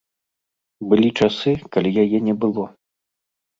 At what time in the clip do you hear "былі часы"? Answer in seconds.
0.93-1.53